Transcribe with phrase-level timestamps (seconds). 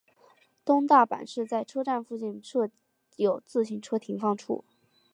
[0.65, 2.71] 东大阪市在车站附近设
[3.17, 4.65] 有自行车停放处。